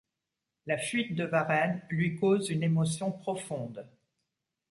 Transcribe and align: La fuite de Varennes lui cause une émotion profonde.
La 0.65 0.79
fuite 0.79 1.13
de 1.15 1.25
Varennes 1.25 1.83
lui 1.91 2.15
cause 2.15 2.49
une 2.49 2.63
émotion 2.63 3.11
profonde. 3.11 3.87